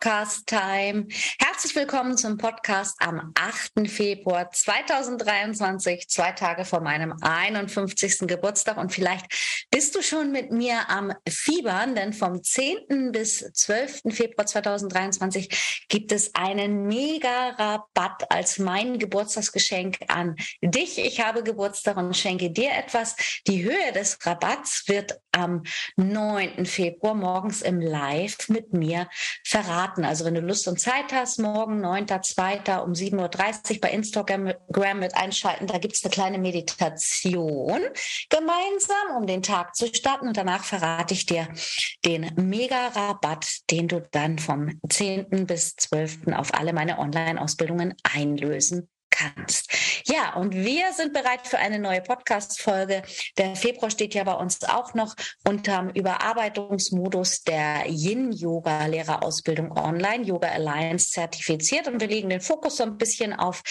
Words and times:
podcast 0.00 0.46
time. 0.46 1.08
Happy 1.38 1.49
Herzlich 1.60 1.76
willkommen 1.76 2.16
zum 2.16 2.38
Podcast 2.38 2.96
am 3.00 3.32
8. 3.34 3.86
Februar 3.86 4.50
2023, 4.50 6.08
zwei 6.08 6.32
Tage 6.32 6.64
vor 6.64 6.80
meinem 6.80 7.12
51. 7.20 8.20
Geburtstag. 8.20 8.78
Und 8.78 8.94
vielleicht 8.94 9.26
bist 9.70 9.94
du 9.94 10.00
schon 10.00 10.32
mit 10.32 10.50
mir 10.52 10.88
am 10.88 11.12
Fiebern, 11.28 11.94
denn 11.94 12.14
vom 12.14 12.42
10. 12.42 13.12
bis 13.12 13.40
12. 13.52 14.04
Februar 14.08 14.46
2023 14.46 15.84
gibt 15.90 16.12
es 16.12 16.34
einen 16.34 16.86
mega 16.86 17.50
Rabatt 17.50 18.30
als 18.30 18.58
mein 18.58 18.98
Geburtstagsgeschenk 18.98 19.98
an 20.08 20.36
dich. 20.62 20.96
Ich 20.96 21.20
habe 21.20 21.42
Geburtstag 21.42 21.98
und 21.98 22.16
schenke 22.16 22.50
dir 22.50 22.70
etwas. 22.72 23.16
Die 23.46 23.62
Höhe 23.64 23.92
des 23.94 24.16
Rabatts 24.24 24.84
wird 24.86 25.20
am 25.32 25.64
9. 25.96 26.64
Februar 26.64 27.14
morgens 27.14 27.60
im 27.60 27.82
Live 27.82 28.48
mit 28.48 28.72
mir 28.72 29.10
verraten. 29.44 30.06
Also 30.06 30.24
wenn 30.24 30.34
du 30.34 30.40
Lust 30.40 30.66
und 30.66 30.80
Zeit 30.80 31.12
hast, 31.12 31.38
morgen 31.38 31.49
9.2. 31.54 32.78
um 32.82 32.92
7.30 32.92 33.74
Uhr 33.74 33.80
bei 33.80 33.90
Instagram 33.90 34.54
mit 34.98 35.14
einschalten, 35.14 35.66
da 35.66 35.78
gibt 35.78 35.96
es 35.96 36.04
eine 36.04 36.10
kleine 36.10 36.38
Meditation 36.38 37.80
gemeinsam, 38.28 39.16
um 39.16 39.26
den 39.26 39.42
Tag 39.42 39.74
zu 39.74 39.86
starten. 39.86 40.28
Und 40.28 40.36
danach 40.36 40.64
verrate 40.64 41.14
ich 41.14 41.26
dir 41.26 41.48
den 42.04 42.30
Mega-Rabatt, 42.36 43.46
den 43.70 43.88
du 43.88 44.00
dann 44.10 44.38
vom 44.38 44.80
10. 44.88 45.46
bis 45.46 45.76
12. 45.76 46.28
auf 46.34 46.54
alle 46.54 46.72
meine 46.72 46.98
Online-Ausbildungen 46.98 47.94
einlösen 48.02 48.88
kannst. 49.20 49.70
Ja, 50.06 50.34
und 50.34 50.54
wir 50.54 50.92
sind 50.92 51.12
bereit 51.12 51.46
für 51.46 51.58
eine 51.58 51.78
neue 51.78 52.00
Podcast-Folge. 52.00 53.02
Der 53.38 53.56
Februar 53.56 53.90
steht 53.90 54.14
ja 54.14 54.24
bei 54.24 54.34
uns 54.34 54.62
auch 54.64 54.94
noch 54.94 55.14
unterm 55.46 55.90
Überarbeitungsmodus 55.90 57.42
der 57.42 57.84
Yin-Yoga-Lehrerausbildung 57.86 59.76
online, 59.76 60.24
Yoga 60.24 60.48
Alliance 60.48 61.10
zertifiziert. 61.10 61.88
Und 61.88 62.00
wir 62.00 62.08
legen 62.08 62.30
den 62.30 62.40
Fokus 62.40 62.76
so 62.76 62.84
ein 62.84 62.96
bisschen 62.96 63.32
auf 63.32 63.62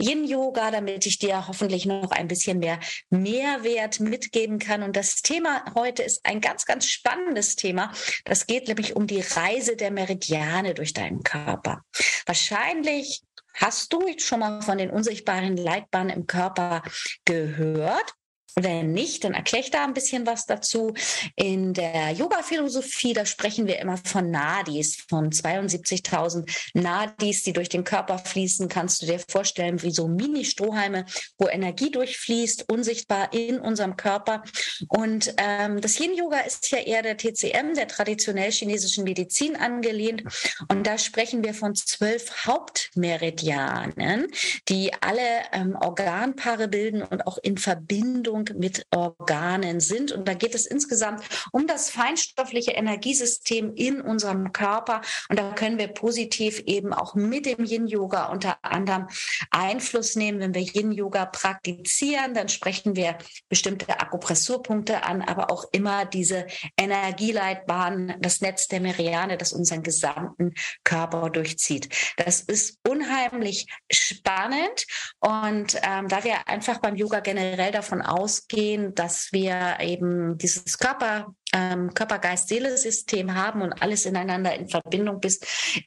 Yin-Yoga, 0.00 0.70
damit 0.70 1.06
ich 1.06 1.18
dir 1.18 1.46
hoffentlich 1.48 1.86
noch 1.86 2.10
ein 2.10 2.28
bisschen 2.28 2.58
mehr 2.58 2.78
Mehrwert 3.10 4.00
mitgeben 4.00 4.58
kann. 4.58 4.82
Und 4.82 4.96
das 4.96 5.22
Thema 5.22 5.64
heute 5.74 6.02
ist 6.02 6.20
ein 6.24 6.40
ganz, 6.40 6.66
ganz 6.66 6.86
spannendes 6.86 7.56
Thema. 7.56 7.92
Das 8.24 8.46
geht 8.46 8.68
nämlich 8.68 8.96
um 8.96 9.06
die 9.06 9.20
Reise 9.20 9.76
der 9.76 9.90
Meridiane 9.90 10.74
durch 10.74 10.92
deinen 10.92 11.22
Körper. 11.22 11.82
Wahrscheinlich 12.26 13.22
Hast 13.60 13.92
du 13.92 14.00
schon 14.18 14.38
mal 14.38 14.62
von 14.62 14.78
den 14.78 14.90
unsichtbaren 14.90 15.56
Leitbahnen 15.56 16.10
im 16.10 16.26
Körper 16.28 16.82
gehört? 17.24 18.14
Wenn 18.60 18.92
nicht, 18.92 19.22
dann 19.22 19.34
erkläre 19.34 19.64
ich 19.64 19.70
da 19.70 19.84
ein 19.84 19.94
bisschen 19.94 20.26
was 20.26 20.46
dazu. 20.46 20.92
In 21.36 21.74
der 21.74 22.10
Yoga-Philosophie, 22.10 23.12
da 23.12 23.24
sprechen 23.24 23.68
wir 23.68 23.78
immer 23.78 23.96
von 23.98 24.32
Nadis, 24.32 24.96
von 25.08 25.30
72.000 25.30 26.50
Nadis, 26.74 27.44
die 27.44 27.52
durch 27.52 27.68
den 27.68 27.84
Körper 27.84 28.18
fließen. 28.18 28.68
Kannst 28.68 29.00
du 29.02 29.06
dir 29.06 29.20
vorstellen, 29.28 29.80
wie 29.82 29.92
so 29.92 30.08
Mini-Strohhalme, 30.08 31.04
wo 31.38 31.46
Energie 31.46 31.92
durchfließt, 31.92 32.68
unsichtbar 32.68 33.32
in 33.32 33.60
unserem 33.60 33.96
Körper. 33.96 34.42
Und 34.88 35.34
ähm, 35.36 35.80
das 35.80 36.00
Yin-Yoga 36.00 36.40
ist 36.40 36.68
ja 36.72 36.78
eher 36.78 37.02
der 37.02 37.16
TCM, 37.16 37.74
der 37.76 37.86
traditionell 37.86 38.50
chinesischen 38.50 39.04
Medizin 39.04 39.54
angelehnt. 39.54 40.24
Und 40.68 40.84
da 40.84 40.98
sprechen 40.98 41.44
wir 41.44 41.54
von 41.54 41.76
zwölf 41.76 42.44
Hauptmeridianen, 42.44 44.26
die 44.68 44.92
alle 45.00 45.22
ähm, 45.52 45.76
Organpaare 45.80 46.66
bilden 46.66 47.02
und 47.02 47.24
auch 47.24 47.38
in 47.38 47.56
Verbindung 47.56 48.47
mit 48.54 48.86
Organen 48.90 49.80
sind. 49.80 50.12
Und 50.12 50.28
da 50.28 50.34
geht 50.34 50.54
es 50.54 50.66
insgesamt 50.66 51.24
um 51.52 51.66
das 51.66 51.90
feinstoffliche 51.90 52.72
Energiesystem 52.72 53.74
in 53.74 54.00
unserem 54.00 54.52
Körper. 54.52 55.00
Und 55.28 55.38
da 55.38 55.52
können 55.52 55.78
wir 55.78 55.88
positiv 55.88 56.60
eben 56.66 56.92
auch 56.92 57.14
mit 57.14 57.46
dem 57.46 57.64
Yin-Yoga 57.64 58.26
unter 58.26 58.58
anderem 58.62 59.08
Einfluss 59.50 60.16
nehmen. 60.16 60.40
Wenn 60.40 60.54
wir 60.54 60.62
Yin-Yoga 60.62 61.26
praktizieren, 61.26 62.34
dann 62.34 62.48
sprechen 62.48 62.96
wir 62.96 63.18
bestimmte 63.48 64.00
Akupressurpunkte 64.00 65.02
an, 65.02 65.22
aber 65.22 65.50
auch 65.50 65.64
immer 65.72 66.04
diese 66.04 66.46
Energieleitbahn, 66.76 68.16
das 68.20 68.40
Netz 68.40 68.68
der 68.68 68.80
Meridiane, 68.80 69.36
das 69.36 69.52
unseren 69.52 69.82
gesamten 69.82 70.54
Körper 70.84 71.30
durchzieht. 71.30 71.88
Das 72.16 72.40
ist 72.40 72.78
unheimlich 72.86 73.66
spannend. 73.90 74.86
Und 75.20 75.78
ähm, 75.82 76.08
da 76.08 76.24
wir 76.24 76.48
einfach 76.48 76.78
beim 76.78 76.96
Yoga 76.96 77.20
generell 77.20 77.72
davon 77.72 78.02
aus 78.02 78.27
ausgehen, 78.28 78.94
dass 78.94 79.32
wir 79.32 79.78
eben 79.80 80.36
dieses 80.36 80.76
Körper, 80.76 81.34
ähm, 81.54 81.94
Körper-Geist-Seele-System 81.94 83.34
haben 83.34 83.62
und 83.62 83.72
alles 83.80 84.04
ineinander 84.04 84.54
in 84.54 84.68
Verbindung 84.68 85.22
ist, 85.22 85.46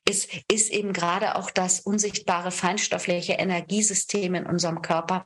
ist, 0.09 0.27
ist 0.51 0.71
eben 0.71 0.91
gerade 0.91 1.35
auch 1.35 1.51
das 1.51 1.81
unsichtbare 1.81 2.49
feinstoffliche 2.49 3.33
Energiesystem 3.33 4.33
in 4.33 4.47
unserem 4.47 4.81
Körper 4.81 5.23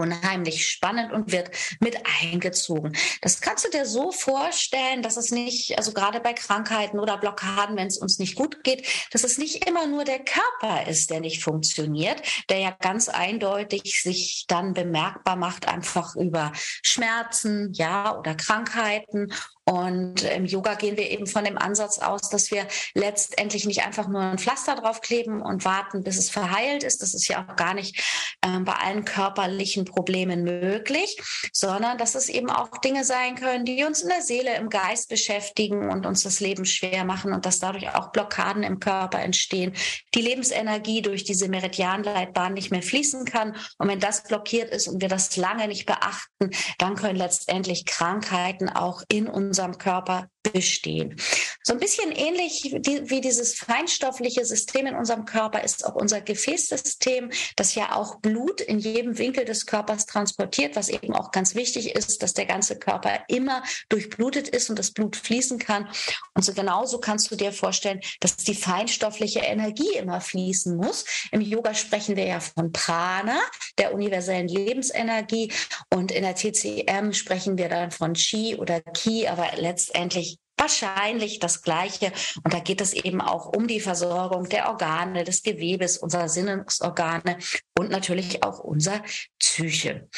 unheimlich 0.00 0.66
spannend 0.66 1.12
und 1.12 1.32
wird 1.32 1.50
mit 1.80 1.96
eingezogen. 2.22 2.96
Das 3.20 3.40
kannst 3.40 3.64
du 3.64 3.70
dir 3.70 3.86
so 3.86 4.12
vorstellen, 4.12 5.02
dass 5.02 5.16
es 5.16 5.30
nicht, 5.30 5.78
also 5.78 5.92
gerade 5.92 6.20
bei 6.20 6.32
Krankheiten 6.32 6.98
oder 6.98 7.18
Blockaden, 7.18 7.76
wenn 7.76 7.86
es 7.86 7.98
uns 7.98 8.18
nicht 8.18 8.34
gut 8.34 8.64
geht, 8.64 8.86
dass 9.12 9.24
es 9.24 9.38
nicht 9.38 9.68
immer 9.68 9.86
nur 9.86 10.04
der 10.04 10.20
Körper 10.20 10.86
ist, 10.88 11.10
der 11.10 11.20
nicht 11.20 11.42
funktioniert, 11.42 12.22
der 12.48 12.58
ja 12.58 12.70
ganz 12.70 13.08
eindeutig 13.08 14.02
sich 14.02 14.44
dann 14.48 14.74
bemerkbar 14.74 15.36
macht, 15.36 15.68
einfach 15.68 16.16
über 16.16 16.52
Schmerzen, 16.82 17.72
ja, 17.72 18.18
oder 18.18 18.34
Krankheiten 18.34 19.32
und 19.70 20.24
im 20.24 20.46
Yoga 20.46 20.74
gehen 20.74 20.96
wir 20.96 21.08
eben 21.10 21.28
von 21.28 21.44
dem 21.44 21.56
Ansatz 21.56 22.00
aus, 22.00 22.22
dass 22.28 22.50
wir 22.50 22.66
letztendlich 22.94 23.66
nicht 23.66 23.86
einfach 23.86 24.08
nur 24.08 24.20
ein 24.20 24.38
Pflaster 24.38 24.74
draufkleben 24.74 25.40
und 25.40 25.64
warten, 25.64 26.02
bis 26.02 26.18
es 26.18 26.28
verheilt 26.28 26.82
ist. 26.82 27.02
Das 27.02 27.14
ist 27.14 27.28
ja 27.28 27.46
auch 27.46 27.54
gar 27.54 27.74
nicht 27.74 27.96
äh, 28.40 28.58
bei 28.58 28.72
allen 28.72 29.04
körperlichen 29.04 29.84
Problemen 29.84 30.42
möglich, 30.42 31.16
sondern 31.52 31.98
dass 31.98 32.16
es 32.16 32.28
eben 32.28 32.50
auch 32.50 32.78
Dinge 32.78 33.04
sein 33.04 33.36
können, 33.36 33.64
die 33.64 33.84
uns 33.84 34.02
in 34.02 34.08
der 34.08 34.22
Seele, 34.22 34.56
im 34.56 34.70
Geist 34.70 35.08
beschäftigen 35.08 35.88
und 35.88 36.04
uns 36.04 36.24
das 36.24 36.40
Leben 36.40 36.64
schwer 36.64 37.04
machen 37.04 37.32
und 37.32 37.46
dass 37.46 37.60
dadurch 37.60 37.94
auch 37.94 38.10
Blockaden 38.10 38.64
im 38.64 38.80
Körper 38.80 39.20
entstehen, 39.20 39.72
die 40.16 40.22
Lebensenergie 40.22 41.00
durch 41.00 41.22
diese 41.22 41.48
Meridianleitbahn 41.48 42.54
nicht 42.54 42.72
mehr 42.72 42.82
fließen 42.82 43.24
kann. 43.24 43.54
Und 43.78 43.86
wenn 43.86 44.00
das 44.00 44.24
blockiert 44.24 44.70
ist 44.70 44.88
und 44.88 45.00
wir 45.00 45.08
das 45.08 45.36
lange 45.36 45.68
nicht 45.68 45.86
beachten, 45.86 46.50
dann 46.78 46.96
können 46.96 47.16
letztendlich 47.16 47.84
Krankheiten 47.86 48.68
auch 48.68 49.04
in 49.08 49.28
unserem 49.28 49.59
unserem 49.60 49.78
Körper 49.78 50.28
bestehen. 50.42 51.16
So 51.62 51.74
ein 51.74 51.78
bisschen 51.78 52.12
ähnlich 52.12 52.62
wie 52.72 53.20
dieses 53.20 53.54
feinstoffliche 53.54 54.44
System 54.44 54.86
in 54.86 54.96
unserem 54.96 55.24
Körper 55.24 55.62
ist 55.62 55.84
auch 55.84 55.94
unser 55.94 56.20
Gefäßsystem, 56.20 57.30
das 57.56 57.74
ja 57.74 57.94
auch 57.94 58.20
Blut 58.20 58.60
in 58.60 58.78
jedem 58.78 59.18
Winkel 59.18 59.44
des 59.44 59.66
Körpers 59.66 60.06
transportiert, 60.06 60.76
was 60.76 60.88
eben 60.88 61.14
auch 61.14 61.30
ganz 61.30 61.54
wichtig 61.54 61.94
ist, 61.94 62.22
dass 62.22 62.32
der 62.32 62.46
ganze 62.46 62.78
Körper 62.78 63.20
immer 63.28 63.62
durchblutet 63.88 64.48
ist 64.48 64.70
und 64.70 64.78
das 64.78 64.92
Blut 64.92 65.16
fließen 65.16 65.58
kann. 65.58 65.88
Und 66.34 66.44
so 66.44 66.54
genauso 66.54 66.98
kannst 66.98 67.30
du 67.30 67.36
dir 67.36 67.52
vorstellen, 67.52 68.00
dass 68.20 68.36
die 68.36 68.54
feinstoffliche 68.54 69.40
Energie 69.40 69.96
immer 69.96 70.20
fließen 70.20 70.76
muss. 70.76 71.04
Im 71.32 71.40
Yoga 71.40 71.74
sprechen 71.74 72.16
wir 72.16 72.26
ja 72.26 72.40
von 72.40 72.72
Prana, 72.72 73.38
der 73.78 73.92
universellen 73.94 74.48
Lebensenergie. 74.48 75.52
Und 75.90 76.12
in 76.12 76.22
der 76.22 76.34
TCM 76.34 77.12
sprechen 77.12 77.58
wir 77.58 77.68
dann 77.68 77.90
von 77.90 78.14
Chi 78.14 78.56
oder 78.56 78.80
Ki, 78.80 79.28
aber 79.28 79.50
letztendlich 79.56 80.29
wahrscheinlich 80.60 81.38
das 81.38 81.62
Gleiche. 81.62 82.12
Und 82.44 82.52
da 82.52 82.60
geht 82.60 82.80
es 82.80 82.92
eben 82.92 83.20
auch 83.20 83.46
um 83.46 83.66
die 83.66 83.80
Versorgung 83.80 84.48
der 84.48 84.68
Organe, 84.68 85.24
des 85.24 85.42
Gewebes, 85.42 85.98
unserer 85.98 86.28
Sinnesorgane 86.28 87.38
und 87.78 87.90
natürlich 87.90 88.44
auch 88.44 88.58
unser 88.58 89.02
Psyche. 89.38 90.08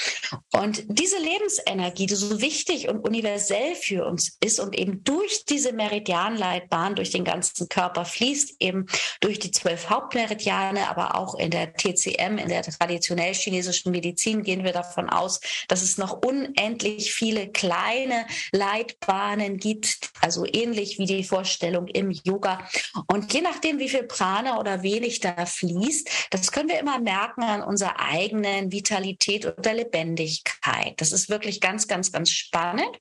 Und 0.53 0.85
diese 0.89 1.19
Lebensenergie, 1.19 2.07
die 2.07 2.15
so 2.15 2.41
wichtig 2.41 2.89
und 2.89 3.07
universell 3.07 3.75
für 3.77 4.05
uns 4.05 4.37
ist 4.43 4.59
und 4.59 4.77
eben 4.77 5.05
durch 5.05 5.45
diese 5.45 5.73
Meridianleitbahn 5.73 6.97
durch 6.97 7.11
den 7.11 7.25
ganzen 7.25 7.69
Körper 7.69 8.05
fließt, 8.05 8.57
eben 8.61 8.87
durch 9.21 9.39
die 9.39 9.53
zwölf 9.53 9.91
Hauptmeridiane, 9.91 10.89
aber 10.89 11.17
auch 11.17 11.37
in 11.37 11.51
der 11.51 11.75
TCM, 11.75 12.39
in 12.39 12.49
der 12.49 12.63
traditionell 12.63 13.35
chinesischen 13.35 13.93
Medizin 13.93 14.43
gehen 14.43 14.65
wir 14.65 14.73
davon 14.73 15.09
aus, 15.09 15.41
dass 15.69 15.83
es 15.83 15.99
noch 15.99 16.21
unendlich 16.25 17.15
viele 17.15 17.51
kleine 17.51 18.27
Leitbahnen 18.53 19.59
gibt, 19.59 20.11
also 20.21 20.32
also 20.33 20.47
ähnlich 20.51 20.99
wie 20.99 21.05
die 21.05 21.25
Vorstellung 21.25 21.89
im 21.89 22.11
Yoga. 22.11 22.67
Und 23.07 23.33
je 23.35 23.43
nachdem, 23.43 23.79
wie 23.79 23.89
viel 23.91 24.05
Prana 24.05 24.59
oder 24.59 24.83
wenig 24.83 25.21
da 25.21 25.45
fließt, 25.45 26.29
das 26.31 26.51
können 26.53 26.71
wir 26.71 26.81
immer 26.81 26.99
merken 26.99 27.43
an 27.43 27.63
unserer 27.63 28.01
eigenen 28.01 28.73
Vitalität 28.73 29.45
oder 29.45 29.75
Lebendigkeit. 29.75 30.95
Das 30.97 31.13
ist 31.13 31.29
wirklich 31.29 31.61
ganz, 31.61 31.87
ganz, 31.87 32.13
ganz 32.13 32.31
spannend. 32.31 32.99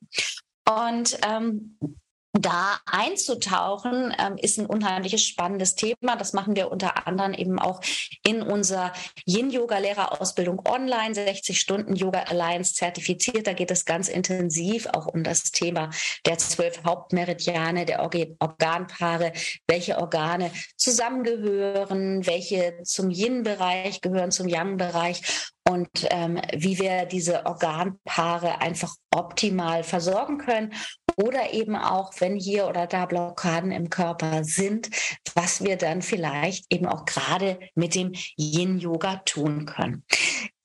Und 0.68 1.18
ähm, 1.26 1.78
da 2.32 2.78
einzutauchen, 2.86 4.14
ähm, 4.18 4.36
ist 4.38 4.58
ein 4.58 4.66
unheimliches 4.66 5.22
spannendes 5.22 5.74
Thema. 5.74 6.16
Das 6.16 6.32
machen 6.32 6.56
wir 6.56 6.72
unter 6.72 7.06
anderem 7.06 7.34
eben 7.34 7.58
auch 7.58 7.80
in 8.26 8.40
unserer 8.40 8.92
Yin-Yoga-Lehrerausbildung 9.26 10.66
online, 10.66 11.14
60 11.14 11.60
Stunden 11.60 11.94
Yoga 11.94 12.22
Alliance 12.22 12.74
zertifiziert. 12.74 13.46
Da 13.46 13.52
geht 13.52 13.70
es 13.70 13.84
ganz 13.84 14.08
intensiv 14.08 14.86
auch 14.86 15.06
um 15.06 15.24
das 15.24 15.50
Thema 15.50 15.90
der 16.24 16.38
zwölf 16.38 16.82
Hauptmeridiane, 16.84 17.84
der 17.84 18.00
Organpaare, 18.00 19.32
welche 19.66 19.98
Organe 19.98 20.50
zusammengehören, 20.76 22.26
welche 22.26 22.82
zum 22.84 23.10
Yin-Bereich 23.10 24.00
gehören, 24.00 24.30
zum 24.30 24.48
Yang-Bereich 24.48 25.52
und 25.68 26.08
ähm, 26.10 26.40
wie 26.54 26.78
wir 26.78 27.04
diese 27.04 27.46
Organpaare 27.46 28.60
einfach 28.60 28.94
optimal 29.14 29.84
versorgen 29.84 30.38
können 30.38 30.74
oder 31.16 31.52
eben 31.52 31.76
auch, 31.76 32.12
wenn 32.18 32.36
hier 32.36 32.66
oder 32.66 32.86
da 32.86 33.06
Blockaden 33.06 33.72
im 33.72 33.90
Körper 33.90 34.44
sind, 34.44 34.90
was 35.34 35.62
wir 35.62 35.76
dann 35.76 36.02
vielleicht 36.02 36.72
eben 36.72 36.86
auch 36.86 37.04
gerade 37.04 37.58
mit 37.74 37.94
dem 37.94 38.12
Yin-Yoga 38.36 39.16
tun 39.24 39.66
können. 39.66 40.04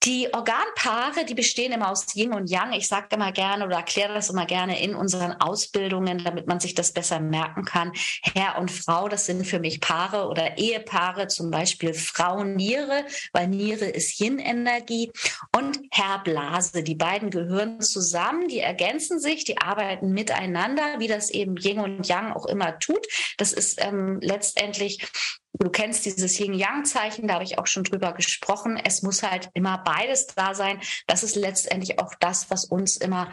Die 0.07 0.33
Organpaare, 0.33 1.25
die 1.25 1.33
bestehen 1.33 1.73
immer 1.73 1.91
aus 1.91 2.15
Yin 2.15 2.33
und 2.33 2.49
Yang. 2.49 2.71
Ich 2.71 2.87
sage 2.87 3.07
immer 3.13 3.33
gerne 3.33 3.65
oder 3.65 3.75
erkläre 3.75 4.13
das 4.13 4.29
immer 4.29 4.45
gerne 4.45 4.81
in 4.81 4.95
unseren 4.95 5.33
Ausbildungen, 5.33 6.23
damit 6.23 6.47
man 6.47 6.61
sich 6.61 6.73
das 6.73 6.93
besser 6.93 7.19
merken 7.19 7.65
kann. 7.65 7.91
Herr 8.33 8.57
und 8.57 8.71
Frau, 8.71 9.09
das 9.09 9.25
sind 9.25 9.45
für 9.45 9.59
mich 9.59 9.81
Paare 9.81 10.29
oder 10.29 10.57
Ehepaare, 10.57 11.27
zum 11.27 11.51
Beispiel 11.51 11.93
Frau 11.93 12.45
Niere, 12.45 13.05
weil 13.33 13.49
Niere 13.49 13.83
ist 13.83 14.17
Yin-Energie 14.21 15.11
und 15.53 15.77
Herr 15.91 16.19
Blase. 16.19 16.83
Die 16.83 16.95
beiden 16.95 17.29
gehören 17.29 17.81
zusammen, 17.81 18.47
die 18.47 18.59
ergänzen 18.59 19.19
sich, 19.19 19.43
die 19.43 19.57
arbeiten 19.57 20.13
miteinander, 20.13 20.99
wie 20.99 21.09
das 21.09 21.29
eben 21.31 21.57
Yin 21.57 21.79
und 21.79 22.07
Yang 22.07 22.31
auch 22.31 22.45
immer 22.45 22.79
tut. 22.79 23.05
Das 23.37 23.51
ist 23.51 23.83
ähm, 23.83 24.19
letztendlich 24.21 25.05
Du 25.59 25.69
kennst 25.69 26.05
dieses 26.05 26.39
Yin-Yang-Zeichen, 26.39 27.27
da 27.27 27.35
habe 27.35 27.43
ich 27.43 27.57
auch 27.57 27.67
schon 27.67 27.83
drüber 27.83 28.13
gesprochen. 28.13 28.79
Es 28.83 29.01
muss 29.01 29.23
halt 29.23 29.49
immer 29.53 29.79
beides 29.79 30.27
da 30.27 30.53
sein. 30.53 30.79
Das 31.07 31.23
ist 31.23 31.35
letztendlich 31.35 31.99
auch 31.99 32.13
das, 32.19 32.49
was 32.51 32.65
uns 32.65 32.97
immer, 32.97 33.31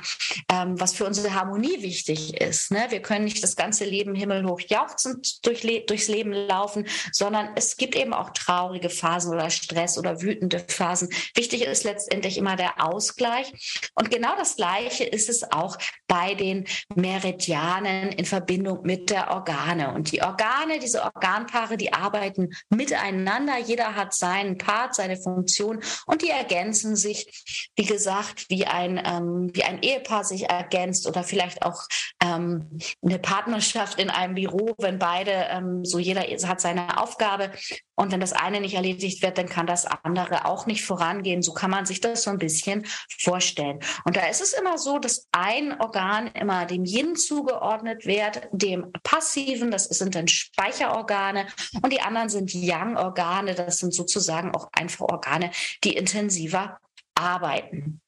ähm, 0.51 0.81
was 0.81 0.95
für 0.95 1.05
unsere 1.05 1.35
Harmonie 1.35 1.83
wichtig 1.83 2.41
ist. 2.41 2.71
Ne? 2.71 2.87
Wir 2.89 3.03
können 3.03 3.25
nicht 3.25 3.43
das 3.43 3.57
ganze 3.57 3.85
Leben 3.85 4.15
himmelhoch 4.15 4.61
jauchzend 4.61 5.45
durch, 5.47 5.63
durchs 5.87 6.09
Leben 6.09 6.33
laufen, 6.33 6.87
sondern 7.13 7.51
es 7.57 7.77
gibt 7.77 7.95
eben 7.95 8.15
auch 8.15 8.31
traurige 8.31 8.89
Phasen 8.89 9.33
oder 9.33 9.51
Stress 9.51 9.99
oder 9.99 10.23
wütende 10.23 10.61
Phasen. 10.67 11.11
Wichtig 11.35 11.63
ist 11.63 11.85
letztendlich 11.85 12.39
immer 12.39 12.57
der 12.57 12.83
Ausgleich. 12.83 13.91
Und 13.95 14.11
genau 14.11 14.35
das 14.37 14.57
Gleiche 14.57 15.05
ist 15.05 15.29
es 15.29 15.53
auch 15.53 15.77
bei 16.07 16.35
den 16.35 16.65
Meridianen 16.95 18.11
in 18.13 18.25
Verbindung 18.25 18.81
mit 18.83 19.11
der 19.11 19.31
Organe. 19.31 19.93
Und 19.93 20.13
die 20.13 20.23
Organe, 20.23 20.79
diese 20.79 21.03
Organpaare, 21.03 21.77
die 21.77 21.93
arbeiten 21.93 22.14
arbeiten 22.15 22.51
miteinander. 22.71 23.59
Jeder 23.59 23.95
hat 23.95 24.15
seinen 24.15 24.59
Part, 24.59 24.95
seine 24.95 25.17
Funktion 25.17 25.81
und 26.07 26.23
die 26.23 26.31
ergänzen 26.31 26.97
sich, 26.97 27.71
wie 27.77 27.85
gesagt, 27.85 28.47
wie 28.49 28.67
ein, 28.67 29.01
ähm, 29.05 29.51
wie 29.53 29.65
ein 29.65 29.83
Ehepaar 29.83 30.25
sich 30.25 30.49
ergänzt 30.49 31.07
oder 31.07 31.25
vielleicht 31.25 31.63
auch 31.63 31.83
ähm, 32.23 32.79
eine 33.03 33.19
Partnerschaft 33.19 33.99
in 33.99 34.11
einem 34.11 34.35
Büro, 34.35 34.75
wenn 34.79 34.99
beide, 34.99 35.33
ähm, 35.51 35.85
so 35.85 35.99
jeder 35.99 36.23
hat 36.49 36.61
seine 36.61 37.01
Aufgabe 37.01 37.51
und 37.97 38.13
wenn 38.13 38.21
das 38.21 38.33
eine 38.33 38.61
nicht 38.61 38.75
erledigt 38.75 39.23
wird, 39.23 39.39
dann 39.39 39.49
kann 39.49 39.67
das 39.67 39.87
andere 39.87 40.47
auch 40.47 40.67
nicht 40.67 40.85
vorangehen. 40.85 41.43
So 41.43 41.53
kann 41.53 41.71
man 41.71 41.87
sich 41.87 42.01
das 42.01 42.23
so 42.23 42.31
ein 42.31 42.39
bisschen 42.39 42.87
vorstellen. 43.21 43.81
Und 44.05 44.17
da 44.17 44.27
ist 44.27 44.41
es 44.41 44.53
immer 44.53 44.79
so, 44.79 44.99
dass 44.99 45.29
ein 45.33 45.81
Organ 45.81 46.29
immer 46.29 46.67
dem 46.67 46.85
Yin 46.85 47.17
zugeordnet 47.17 48.07
wird, 48.07 48.49
dem 48.53 48.93
passiven, 49.03 49.71
das 49.71 49.85
sind 49.85 50.15
dann 50.15 50.29
Speicherorgane, 50.29 51.47
und 51.83 51.93
die 51.93 52.01
anderen 52.01 52.29
sind 52.29 52.53
Yang-Organe, 52.53 53.55
das 53.55 53.79
sind 53.79 53.95
sozusagen 53.95 54.55
auch 54.55 54.69
einfach 54.73 55.01
Organe, 55.01 55.51
die 55.85 55.97
intensiver 55.97 56.79
arbeiten. 57.15 58.01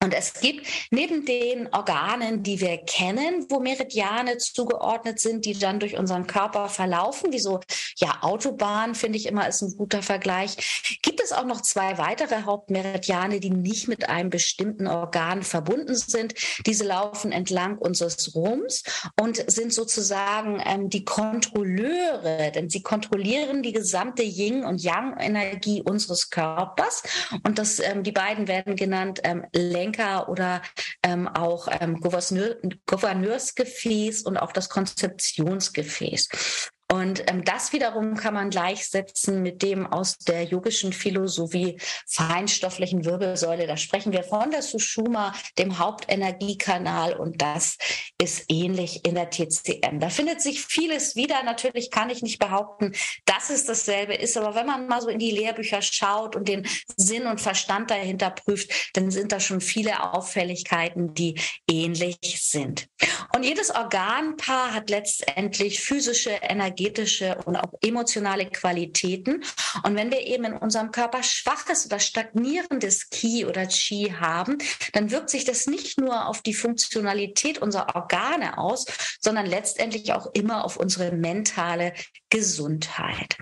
Und 0.00 0.14
es 0.14 0.34
gibt 0.34 0.64
neben 0.92 1.24
den 1.24 1.72
Organen, 1.74 2.44
die 2.44 2.60
wir 2.60 2.78
kennen, 2.78 3.46
wo 3.48 3.58
Meridiane 3.58 4.38
zugeordnet 4.38 5.18
sind, 5.18 5.44
die 5.44 5.58
dann 5.58 5.80
durch 5.80 5.98
unseren 5.98 6.28
Körper 6.28 6.68
verlaufen, 6.68 7.32
wie 7.32 7.40
so, 7.40 7.58
ja, 7.96 8.18
Autobahn, 8.20 8.94
finde 8.94 9.18
ich 9.18 9.26
immer, 9.26 9.48
ist 9.48 9.60
ein 9.60 9.76
guter 9.76 10.04
Vergleich, 10.04 11.00
gibt 11.02 11.20
es 11.20 11.32
auch 11.32 11.44
noch 11.44 11.62
zwei 11.62 11.98
weitere 11.98 12.44
Hauptmeridiane, 12.44 13.40
die 13.40 13.50
nicht 13.50 13.88
mit 13.88 14.08
einem 14.08 14.30
bestimmten 14.30 14.86
Organ 14.86 15.42
verbunden 15.42 15.96
sind. 15.96 16.34
Diese 16.64 16.84
laufen 16.84 17.32
entlang 17.32 17.76
unseres 17.76 18.36
Rums 18.36 18.84
und 19.20 19.50
sind 19.50 19.74
sozusagen 19.74 20.62
ähm, 20.64 20.90
die 20.90 21.04
Kontrolleure, 21.04 22.52
denn 22.52 22.70
sie 22.70 22.82
kontrollieren 22.82 23.64
die 23.64 23.72
gesamte 23.72 24.22
Yin- 24.22 24.64
und 24.64 24.80
Yang-Energie 24.80 25.82
unseres 25.82 26.30
Körpers. 26.30 27.02
Und 27.44 27.58
das, 27.58 27.80
ähm, 27.80 28.04
die 28.04 28.12
beiden 28.12 28.46
werden 28.46 28.76
genannt 28.76 29.20
ähm, 29.24 29.44
Lenker 29.88 30.28
oder 30.28 30.62
ähm, 31.02 31.28
auch 31.28 31.68
ähm, 31.80 32.00
Gouverneur, 32.00 32.56
Gouverneursgefäß 32.86 34.22
und 34.22 34.36
auch 34.36 34.52
das 34.52 34.68
Konzeptionsgefäß. 34.68 36.70
Und 36.90 37.30
ähm, 37.30 37.44
das 37.44 37.74
wiederum 37.74 38.14
kann 38.16 38.32
man 38.32 38.48
gleichsetzen 38.48 39.42
mit 39.42 39.62
dem 39.62 39.86
aus 39.86 40.16
der 40.16 40.44
yogischen 40.44 40.94
Philosophie 40.94 41.78
feinstofflichen 42.06 43.04
Wirbelsäule. 43.04 43.66
Da 43.66 43.76
sprechen 43.76 44.12
wir 44.12 44.22
von 44.22 44.50
der 44.50 44.62
Sushuma, 44.62 45.34
dem 45.58 45.78
Hauptenergiekanal, 45.78 47.14
und 47.14 47.42
das 47.42 47.76
ist 48.18 48.46
ähnlich 48.48 49.04
in 49.04 49.16
der 49.16 49.28
TCM. 49.28 50.00
Da 50.00 50.08
findet 50.08 50.40
sich 50.40 50.64
vieles 50.64 51.14
wieder. 51.14 51.42
Natürlich 51.42 51.90
kann 51.90 52.08
ich 52.08 52.22
nicht 52.22 52.38
behaupten, 52.38 52.94
dass 53.26 53.50
es 53.50 53.66
dasselbe 53.66 54.14
ist, 54.14 54.38
aber 54.38 54.54
wenn 54.54 54.66
man 54.66 54.88
mal 54.88 55.02
so 55.02 55.08
in 55.08 55.18
die 55.18 55.30
Lehrbücher 55.30 55.82
schaut 55.82 56.36
und 56.36 56.48
den 56.48 56.66
Sinn 56.96 57.26
und 57.26 57.38
Verstand 57.40 57.90
dahinter 57.90 58.30
prüft, 58.30 58.96
dann 58.96 59.10
sind 59.10 59.32
da 59.32 59.40
schon 59.40 59.60
viele 59.60 60.14
Auffälligkeiten, 60.14 61.12
die 61.12 61.38
ähnlich 61.70 62.18
sind. 62.40 62.88
Und 63.34 63.42
jedes 63.42 63.70
Organpaar 63.70 64.72
hat 64.72 64.88
letztendlich 64.88 65.82
physische 65.82 66.30
Energie 66.30 66.77
energetische 66.78 67.36
und 67.44 67.56
auch 67.56 67.72
emotionale 67.80 68.46
Qualitäten. 68.46 69.42
Und 69.82 69.96
wenn 69.96 70.10
wir 70.10 70.20
eben 70.26 70.44
in 70.44 70.52
unserem 70.54 70.90
Körper 70.90 71.22
schwaches 71.22 71.86
oder 71.86 71.98
stagnierendes 71.98 73.10
Ki 73.10 73.44
oder 73.44 73.68
Chi 73.68 74.14
haben, 74.18 74.58
dann 74.92 75.10
wirkt 75.10 75.30
sich 75.30 75.44
das 75.44 75.66
nicht 75.66 75.98
nur 75.98 76.26
auf 76.28 76.42
die 76.42 76.54
Funktionalität 76.54 77.58
unserer 77.58 77.94
Organe 77.96 78.58
aus, 78.58 78.86
sondern 79.20 79.46
letztendlich 79.46 80.12
auch 80.12 80.26
immer 80.34 80.64
auf 80.64 80.76
unsere 80.76 81.12
mentale 81.12 81.94
Gesundheit. 82.30 83.36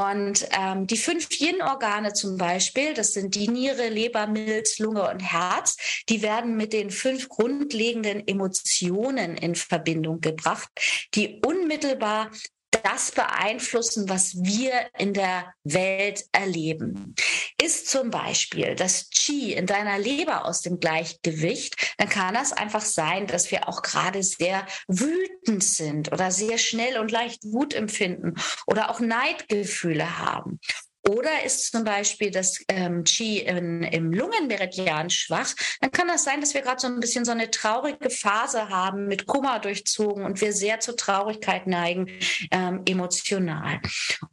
Und 0.00 0.48
ähm, 0.52 0.86
die 0.86 0.96
fünf 0.96 1.28
Yin-Organe 1.38 2.12
zum 2.12 2.38
Beispiel, 2.38 2.94
das 2.94 3.12
sind 3.12 3.34
die 3.34 3.48
Niere, 3.48 3.88
Leber, 3.88 4.26
Milz, 4.26 4.78
Lunge 4.78 5.08
und 5.10 5.20
Herz, 5.20 5.76
die 6.08 6.22
werden 6.22 6.56
mit 6.56 6.72
den 6.72 6.90
fünf 6.90 7.28
grundlegenden 7.28 8.26
Emotionen 8.26 9.36
in 9.36 9.56
Verbindung 9.56 10.20
gebracht, 10.20 10.70
die 11.14 11.42
unmittelbar 11.44 12.30
das 12.70 13.12
beeinflussen, 13.12 14.08
was 14.08 14.36
wir 14.36 14.72
in 14.98 15.12
der 15.12 15.52
Welt 15.64 16.24
erleben. 16.32 17.14
Ist 17.60 17.88
zum 17.88 18.10
Beispiel 18.10 18.74
das 18.74 19.10
Qi 19.10 19.52
in 19.52 19.66
deiner 19.66 19.98
Leber 19.98 20.44
aus 20.44 20.62
dem 20.62 20.80
Gleichgewicht, 20.80 21.94
dann 21.98 22.08
kann 22.08 22.34
das 22.34 22.52
einfach 22.52 22.82
sein, 22.82 23.26
dass 23.26 23.50
wir 23.50 23.68
auch 23.68 23.82
gerade 23.82 24.22
sehr 24.22 24.66
wütend 24.88 25.64
sind 25.64 26.12
oder 26.12 26.30
sehr 26.30 26.58
schnell 26.58 26.98
und 26.98 27.10
leicht 27.10 27.44
Wut 27.44 27.74
empfinden 27.74 28.34
oder 28.66 28.90
auch 28.90 29.00
Neidgefühle 29.00 30.18
haben. 30.18 30.60
Oder 31.08 31.44
ist 31.44 31.72
zum 31.72 31.84
Beispiel 31.84 32.30
das 32.30 32.62
ähm, 32.68 33.04
Qi 33.04 33.38
in, 33.38 33.82
im 33.82 34.12
Lungenmeridian 34.12 35.08
schwach, 35.10 35.54
dann 35.80 35.90
kann 35.90 36.08
das 36.08 36.24
sein, 36.24 36.40
dass 36.40 36.54
wir 36.54 36.60
gerade 36.60 36.80
so 36.80 36.88
ein 36.88 37.00
bisschen 37.00 37.24
so 37.24 37.32
eine 37.32 37.50
traurige 37.50 38.10
Phase 38.10 38.68
haben, 38.68 39.06
mit 39.06 39.26
Kummer 39.26 39.60
durchzogen 39.60 40.24
und 40.24 40.40
wir 40.40 40.52
sehr 40.52 40.80
zur 40.80 40.96
Traurigkeit 40.96 41.66
neigen, 41.66 42.06
ähm, 42.50 42.82
emotional. 42.86 43.80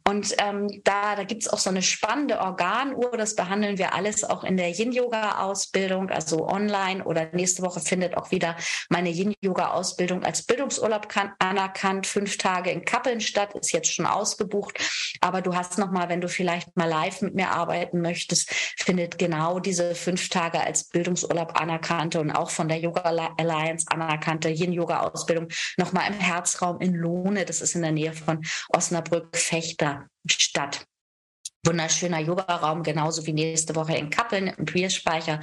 Und 0.06 0.34
ähm, 0.38 0.68
da, 0.84 1.16
da 1.16 1.24
gibt 1.24 1.42
es 1.42 1.48
auch 1.48 1.58
so 1.58 1.70
eine 1.70 1.82
spannende 1.82 2.38
Organuhr, 2.40 3.16
das 3.16 3.34
behandeln 3.34 3.78
wir 3.78 3.94
alles 3.94 4.24
auch 4.24 4.44
in 4.44 4.56
der 4.56 4.70
Yin-Yoga-Ausbildung, 4.70 6.10
also 6.10 6.48
online 6.48 7.04
oder 7.04 7.28
nächste 7.32 7.62
Woche 7.62 7.80
findet 7.80 8.16
auch 8.16 8.30
wieder 8.30 8.56
meine 8.88 9.10
Yin-Yoga-Ausbildung 9.10 10.24
als 10.24 10.42
Bildungsurlaub 10.44 11.08
anerkannt, 11.38 12.06
fünf 12.06 12.36
Tage 12.36 12.70
in 12.70 12.84
Kappeln 12.84 13.20
statt, 13.20 13.54
ist 13.54 13.72
jetzt 13.72 13.92
schon 13.92 14.06
ausgebucht. 14.06 14.78
Aber 15.28 15.42
du 15.42 15.54
hast 15.54 15.76
nochmal, 15.76 16.08
wenn 16.08 16.22
du 16.22 16.28
vielleicht 16.28 16.74
mal 16.74 16.88
live 16.88 17.20
mit 17.20 17.34
mir 17.34 17.50
arbeiten 17.50 18.00
möchtest, 18.00 18.50
findet 18.78 19.18
genau 19.18 19.60
diese 19.60 19.94
fünf 19.94 20.30
Tage 20.30 20.58
als 20.58 20.84
Bildungsurlaub 20.84 21.60
anerkannte 21.60 22.18
und 22.18 22.30
auch 22.30 22.48
von 22.48 22.66
der 22.66 22.78
Yoga 22.78 23.02
Alliance 23.36 23.84
anerkannte 23.90 24.48
Yin-Yoga-Ausbildung 24.48 25.48
nochmal 25.76 26.10
im 26.10 26.18
Herzraum 26.18 26.80
in 26.80 26.94
Lohne. 26.94 27.44
Das 27.44 27.60
ist 27.60 27.74
in 27.74 27.82
der 27.82 27.92
Nähe 27.92 28.14
von 28.14 28.42
Osnabrück-Fechter 28.70 30.06
statt 30.26 30.86
wunderschöner 31.64 32.20
Yoga-Raum, 32.20 32.82
genauso 32.82 33.26
wie 33.26 33.32
nächste 33.32 33.74
Woche 33.74 33.96
in 33.96 34.10
Kappeln 34.10 34.48
im 34.48 34.64
Queerspeicher. 34.64 35.40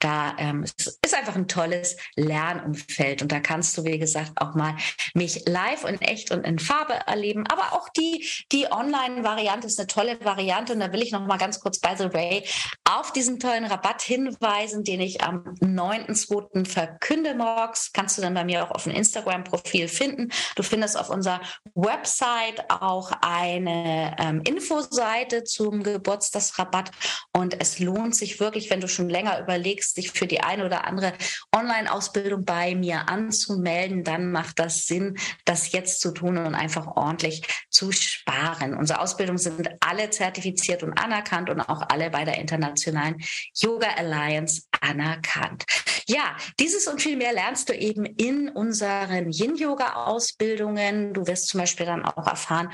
Da 0.00 0.34
ähm, 0.38 0.62
es 0.64 0.98
ist 1.04 1.14
einfach 1.14 1.36
ein 1.36 1.48
tolles 1.48 1.96
Lernumfeld 2.16 3.22
und 3.22 3.32
da 3.32 3.40
kannst 3.40 3.76
du, 3.76 3.84
wie 3.84 3.98
gesagt, 3.98 4.32
auch 4.36 4.54
mal 4.54 4.76
mich 5.14 5.44
live 5.46 5.84
und 5.84 6.00
echt 6.00 6.30
und 6.30 6.44
in 6.44 6.58
Farbe 6.58 6.94
erleben. 7.06 7.46
Aber 7.48 7.72
auch 7.72 7.88
die, 7.90 8.26
die 8.52 8.70
Online-Variante 8.70 9.66
ist 9.66 9.78
eine 9.78 9.88
tolle 9.88 10.24
Variante 10.24 10.72
und 10.72 10.80
da 10.80 10.92
will 10.92 11.02
ich 11.02 11.12
noch 11.12 11.26
mal 11.26 11.38
ganz 11.38 11.60
kurz, 11.60 11.80
by 11.80 11.94
the 11.96 12.12
way, 12.12 12.44
auf 12.84 13.12
diesen 13.12 13.38
tollen 13.38 13.64
Rabatt 13.64 14.02
hinweisen, 14.02 14.84
den 14.84 15.00
ich 15.00 15.22
am 15.22 15.54
9.2. 15.60 16.66
verkünde 16.66 17.34
morgens. 17.34 17.90
Kannst 17.92 18.16
du 18.18 18.22
dann 18.22 18.34
bei 18.34 18.44
mir 18.44 18.64
auch 18.64 18.70
auf 18.70 18.84
dem 18.84 18.92
Instagram-Profil 18.92 19.88
finden. 19.88 20.30
Du 20.56 20.62
findest 20.62 20.98
auf 20.98 21.10
unserer 21.10 21.40
Website 21.74 22.70
auch 22.70 23.12
eine 23.20 24.16
ähm, 24.18 24.42
Infoseite 24.42 25.44
zu 25.44 25.57
zum 25.58 25.82
Geburtstagsrabatt. 25.82 26.92
Und 27.32 27.60
es 27.60 27.80
lohnt 27.80 28.14
sich 28.14 28.38
wirklich, 28.38 28.70
wenn 28.70 28.80
du 28.80 28.86
schon 28.86 29.08
länger 29.08 29.40
überlegst, 29.40 29.96
dich 29.96 30.12
für 30.12 30.28
die 30.28 30.40
eine 30.40 30.64
oder 30.64 30.86
andere 30.86 31.14
Online-Ausbildung 31.54 32.44
bei 32.44 32.76
mir 32.76 33.08
anzumelden, 33.08 34.04
dann 34.04 34.30
macht 34.30 34.60
das 34.60 34.86
Sinn, 34.86 35.18
das 35.44 35.72
jetzt 35.72 36.00
zu 36.00 36.12
tun 36.12 36.38
und 36.38 36.54
einfach 36.54 36.86
ordentlich 36.86 37.42
zu 37.70 37.90
sparen. 37.90 38.74
Unsere 38.74 39.00
Ausbildungen 39.00 39.38
sind 39.38 39.68
alle 39.80 40.10
zertifiziert 40.10 40.84
und 40.84 40.92
anerkannt 40.92 41.50
und 41.50 41.60
auch 41.60 41.82
alle 41.88 42.10
bei 42.10 42.24
der 42.24 42.38
Internationalen 42.38 43.16
Yoga 43.54 43.88
Alliance 43.96 44.62
anerkannt. 44.80 45.64
Ja, 46.06 46.36
dieses 46.60 46.86
und 46.86 47.02
viel 47.02 47.16
mehr 47.16 47.32
lernst 47.32 47.68
du 47.68 47.74
eben 47.74 48.06
in 48.06 48.48
unseren 48.48 49.32
Yin-Yoga-Ausbildungen. 49.32 51.12
Du 51.12 51.26
wirst 51.26 51.48
zum 51.48 51.60
Beispiel 51.60 51.84
dann 51.84 52.04
auch 52.04 52.26
erfahren, 52.26 52.70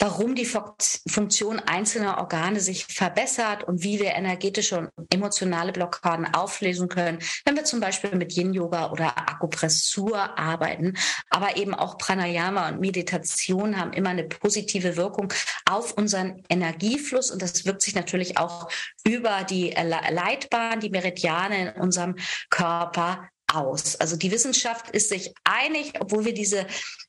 warum 0.00 0.34
die 0.34 0.46
Funktion 0.46 1.60
einzelner 1.60 2.18
Organe 2.18 2.60
sich 2.60 2.86
verbessert 2.86 3.64
und 3.64 3.82
wie 3.82 4.00
wir 4.00 4.14
energetische 4.14 4.78
und 4.96 5.14
emotionale 5.14 5.72
Blockaden 5.72 6.34
auflösen 6.34 6.88
können, 6.88 7.18
wenn 7.44 7.54
wir 7.54 7.64
zum 7.64 7.80
Beispiel 7.80 8.16
mit 8.16 8.34
Yin-Yoga 8.34 8.90
oder 8.90 9.18
Akupressur 9.18 10.38
arbeiten. 10.38 10.94
Aber 11.28 11.56
eben 11.58 11.74
auch 11.74 11.98
Pranayama 11.98 12.70
und 12.70 12.80
Meditation 12.80 13.78
haben 13.78 13.92
immer 13.92 14.10
eine 14.10 14.24
positive 14.24 14.96
Wirkung 14.96 15.32
auf 15.68 15.92
unseren 15.92 16.42
Energiefluss 16.48 17.30
und 17.30 17.42
das 17.42 17.66
wirkt 17.66 17.82
sich 17.82 17.94
natürlich 17.94 18.38
auch 18.38 18.70
über 19.06 19.44
die 19.44 19.70
Leitbahn, 19.70 20.80
die 20.80 20.90
Meridiane 20.90 21.74
in 21.74 21.80
unserem 21.80 22.16
Körper 22.48 23.28
aus. 23.54 23.96
Also 23.96 24.16
die 24.16 24.30
Wissenschaft 24.30 24.90
ist 24.90 25.08
sich 25.08 25.34
einig, 25.44 25.92
obwohl 26.00 26.24
wir 26.24 26.34
diese 26.34 26.66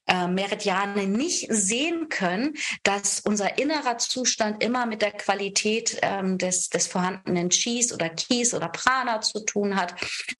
äh, 0.08 0.28
Meridiane 0.28 1.06
nicht 1.06 1.48
sehen 1.50 2.10
können, 2.10 2.56
dass 2.84 3.20
unser 3.20 3.60
innerer 3.60 4.00
Zustand 4.00 4.64
immer 4.64 4.86
mit 4.86 5.02
der 5.02 5.12
Qualität 5.12 6.00
ähm, 6.02 6.38
des, 6.38 6.70
des 6.70 6.88
vorhandenen 6.88 7.52
Chis 7.52 7.94
oder 7.94 8.10
Kies 8.10 8.54
oder 8.54 8.70
Prana 8.70 9.22
zu 9.22 9.46
tun 9.46 9.76
hat 9.76 9.94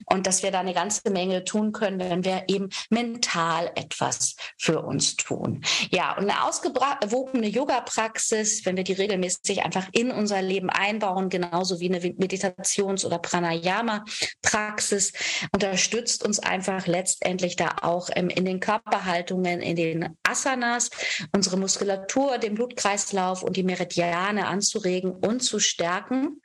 und 0.06 0.26
dass 0.26 0.42
wir 0.42 0.50
da 0.50 0.60
eine 0.60 0.74
ganze 0.74 1.10
Menge 1.10 1.44
tun 1.44 1.72
können, 1.72 2.00
wenn 2.00 2.24
wir 2.24 2.44
eben 2.48 2.70
mental 2.90 3.70
etwas 3.76 4.34
für 4.58 4.82
uns 4.82 5.16
tun. 5.16 5.64
Ja, 5.90 6.16
und 6.16 6.28
eine 6.28 6.44
ausgewogene 6.44 7.46
Yoga-Praxis, 7.46 8.66
wenn 8.66 8.76
wir 8.76 8.84
die 8.84 8.94
regelmäßig 8.94 9.62
einfach 9.62 9.86
in 9.92 10.10
unser 10.10 10.42
Leben 10.42 10.70
einbauen, 10.70 11.28
genauso 11.28 11.78
wie 11.78 11.88
eine 11.88 12.00
Meditations- 12.00 13.04
oder 13.04 13.18
Pranayama-Praxis, 13.18 15.12
unterstützt 15.52 15.91
uns 16.24 16.38
einfach 16.38 16.86
letztendlich 16.86 17.56
da 17.56 17.76
auch 17.82 18.08
ähm, 18.14 18.28
in 18.28 18.44
den 18.44 18.60
Körperhaltungen 18.60 19.60
in 19.60 19.76
den 19.76 20.16
Asanas, 20.22 20.90
unsere 21.34 21.56
Muskulatur, 21.56 22.38
den 22.38 22.54
Blutkreislauf 22.54 23.42
und 23.42 23.56
die 23.56 23.62
Meridiane 23.62 24.46
anzuregen 24.46 25.12
und 25.12 25.40
zu 25.40 25.58
stärken 25.58 26.40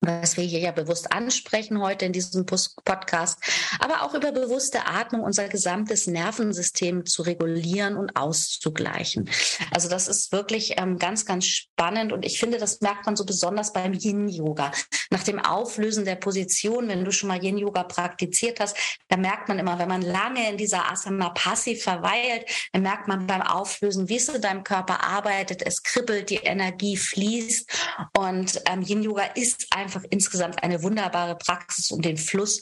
was 0.00 0.36
wir 0.36 0.44
hier 0.44 0.60
ja 0.60 0.70
bewusst 0.70 1.12
ansprechen 1.12 1.80
heute 1.80 2.04
in 2.04 2.12
diesem 2.12 2.46
Podcast, 2.46 3.38
aber 3.80 4.02
auch 4.02 4.14
über 4.14 4.30
bewusste 4.30 4.86
Atmung 4.86 5.22
unser 5.22 5.48
gesamtes 5.48 6.06
Nervensystem 6.06 7.04
zu 7.04 7.22
regulieren 7.22 7.96
und 7.96 8.16
auszugleichen. 8.16 9.28
Also 9.72 9.88
das 9.88 10.06
ist 10.06 10.30
wirklich 10.30 10.74
ähm, 10.78 10.98
ganz, 10.98 11.26
ganz 11.26 11.46
spannend 11.46 12.12
und 12.12 12.24
ich 12.24 12.38
finde, 12.38 12.58
das 12.58 12.80
merkt 12.80 13.06
man 13.06 13.16
so 13.16 13.24
besonders 13.24 13.72
beim 13.72 13.92
Yin-Yoga. 13.92 14.70
Nach 15.10 15.22
dem 15.24 15.40
Auflösen 15.40 16.04
der 16.04 16.16
Position, 16.16 16.88
wenn 16.88 17.04
du 17.04 17.10
schon 17.10 17.28
mal 17.28 17.42
Yin-Yoga 17.42 17.82
praktiziert 17.84 18.60
hast, 18.60 18.76
da 19.08 19.16
merkt 19.16 19.48
man 19.48 19.58
immer, 19.58 19.78
wenn 19.78 19.88
man 19.88 20.02
lange 20.02 20.48
in 20.48 20.56
dieser 20.56 20.90
Asana 20.90 21.30
passiv 21.30 21.82
verweilt, 21.82 22.44
dann 22.72 22.82
merkt 22.82 23.08
man 23.08 23.26
beim 23.26 23.42
Auflösen, 23.42 24.08
wie 24.08 24.16
es 24.16 24.28
in 24.28 24.40
deinem 24.40 24.62
Körper 24.62 25.02
arbeitet, 25.02 25.66
es 25.66 25.82
kribbelt, 25.82 26.30
die 26.30 26.36
Energie 26.36 26.96
fließt 26.96 27.68
und 28.16 28.62
ähm, 28.66 28.82
Yin-Yoga 28.82 29.24
ist 29.34 29.66
einfach 29.70 29.87
einfach 29.88 30.04
insgesamt 30.10 30.62
eine 30.62 30.82
wunderbare 30.82 31.36
Praxis, 31.36 31.90
um 31.90 32.02
den 32.02 32.18
Fluss 32.18 32.60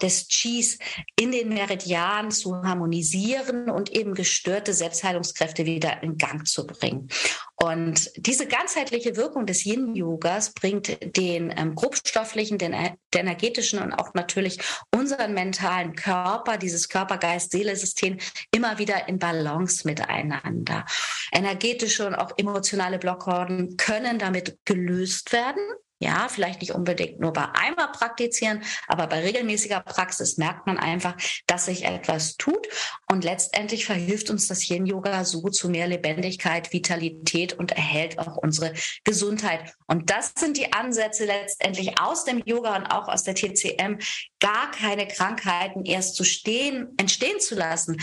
des 0.00 0.28
Qis 0.28 0.78
in 1.18 1.32
den 1.32 1.48
Meridianen 1.48 2.30
zu 2.30 2.62
harmonisieren 2.62 3.68
und 3.68 3.90
eben 3.90 4.14
gestörte 4.14 4.72
Selbstheilungskräfte 4.72 5.66
wieder 5.66 6.04
in 6.04 6.18
Gang 6.18 6.46
zu 6.46 6.64
bringen. 6.64 7.08
Und 7.56 8.10
diese 8.16 8.46
ganzheitliche 8.46 9.16
Wirkung 9.16 9.46
des 9.46 9.64
Yin-Yogas 9.64 10.52
bringt 10.52 10.98
den 11.16 11.52
ähm, 11.56 11.74
grobstofflichen, 11.74 12.58
den, 12.58 12.72
den, 12.72 13.20
energetischen 13.20 13.80
und 13.80 13.92
auch 13.92 14.14
natürlich 14.14 14.58
unseren 14.92 15.32
mentalen 15.32 15.94
Körper, 15.94 16.58
dieses 16.58 16.88
Körper-Geist-Seele-System 16.88 18.18
immer 18.52 18.78
wieder 18.78 19.08
in 19.08 19.18
Balance 19.18 19.86
miteinander. 19.86 20.84
Energetische 21.32 22.06
und 22.06 22.14
auch 22.16 22.32
emotionale 22.36 22.98
Blockaden 22.98 23.76
können 23.76 24.18
damit 24.18 24.58
gelöst 24.64 25.32
werden. 25.32 25.62
Ja, 26.02 26.26
vielleicht 26.28 26.60
nicht 26.60 26.72
unbedingt 26.72 27.20
nur 27.20 27.32
bei 27.32 27.46
einmal 27.54 27.92
praktizieren, 27.92 28.64
aber 28.88 29.06
bei 29.06 29.20
regelmäßiger 29.20 29.78
Praxis 29.78 30.36
merkt 30.36 30.66
man 30.66 30.76
einfach, 30.76 31.14
dass 31.46 31.66
sich 31.66 31.84
etwas 31.84 32.36
tut. 32.36 32.66
Und 33.08 33.22
letztendlich 33.22 33.86
verhilft 33.86 34.28
uns 34.28 34.48
das 34.48 34.68
Yin-Yoga 34.68 35.24
so 35.24 35.48
zu 35.48 35.68
mehr 35.68 35.86
Lebendigkeit, 35.86 36.72
Vitalität 36.72 37.52
und 37.52 37.70
erhält 37.70 38.18
auch 38.18 38.36
unsere 38.36 38.74
Gesundheit. 39.04 39.74
Und 39.86 40.10
das 40.10 40.32
sind 40.36 40.56
die 40.56 40.72
Ansätze 40.72 41.24
letztendlich 41.24 42.00
aus 42.00 42.24
dem 42.24 42.42
Yoga 42.44 42.74
und 42.74 42.86
auch 42.86 43.06
aus 43.06 43.22
der 43.22 43.36
TCM, 43.36 43.98
gar 44.40 44.72
keine 44.72 45.06
Krankheiten 45.06 45.84
erst 45.84 46.16
zu 46.16 46.24
stehen, 46.24 46.88
entstehen 46.96 47.38
zu 47.38 47.54
lassen, 47.54 47.96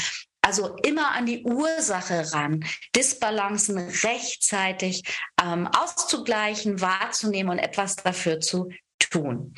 also 0.50 0.76
immer 0.78 1.12
an 1.12 1.28
die 1.28 1.44
Ursache 1.44 2.34
ran, 2.34 2.66
Disbalancen 2.96 3.78
rechtzeitig 3.78 5.04
ähm, 5.40 5.68
auszugleichen, 5.68 6.82
wahrzunehmen 6.82 7.52
und 7.52 7.60
etwas 7.60 7.98
dafür 7.98 8.40
zu 8.40 8.70
tun. 9.12 9.54